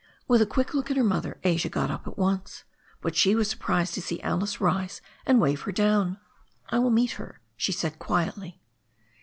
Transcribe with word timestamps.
With 0.27 0.41
a 0.41 0.47
quick 0.47 0.73
look 0.73 0.89
at 0.89 0.97
her 0.97 1.03
mother, 1.03 1.37
Asia 1.43 1.69
got 1.69 1.91
up 1.91 2.07
at 2.07 2.17
once. 2.17 2.63
But 3.01 3.15
she 3.15 3.35
was 3.35 3.47
surprised 3.47 3.93
to 3.93 4.01
see 4.01 4.19
Alice 4.23 4.59
rise 4.59 4.99
and 5.27 5.39
wave 5.39 5.61
her 5.61 5.71
down. 5.71 6.17
"I 6.69 6.79
will 6.79 6.89
meet 6.89 7.11
her," 7.21 7.39
she 7.55 7.71
said 7.71 7.99
quietly. 7.99 8.63